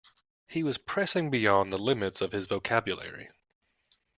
[0.47, 3.29] He was pressing beyond the limits of his vocabulary.